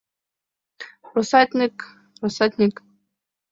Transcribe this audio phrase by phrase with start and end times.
[1.17, 1.75] Россатньык,
[2.23, 2.75] россатньык!